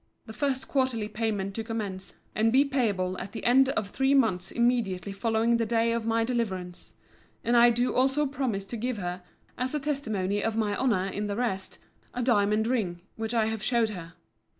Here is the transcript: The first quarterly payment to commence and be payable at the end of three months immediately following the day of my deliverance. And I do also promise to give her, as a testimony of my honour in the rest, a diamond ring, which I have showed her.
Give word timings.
The 0.25 0.33
first 0.33 0.67
quarterly 0.67 1.07
payment 1.07 1.53
to 1.53 1.63
commence 1.63 2.15
and 2.33 2.51
be 2.51 2.65
payable 2.65 3.19
at 3.19 3.33
the 3.33 3.43
end 3.43 3.69
of 3.69 3.91
three 3.91 4.15
months 4.15 4.51
immediately 4.51 5.11
following 5.11 5.57
the 5.57 5.65
day 5.67 5.91
of 5.91 6.07
my 6.07 6.23
deliverance. 6.23 6.95
And 7.43 7.55
I 7.55 7.69
do 7.69 7.93
also 7.93 8.25
promise 8.25 8.65
to 8.65 8.77
give 8.77 8.97
her, 8.97 9.21
as 9.59 9.75
a 9.75 9.79
testimony 9.79 10.43
of 10.43 10.57
my 10.57 10.75
honour 10.75 11.05
in 11.05 11.27
the 11.27 11.35
rest, 11.35 11.77
a 12.15 12.23
diamond 12.23 12.65
ring, 12.65 13.01
which 13.15 13.35
I 13.35 13.45
have 13.45 13.61
showed 13.61 13.89
her. 13.89 14.13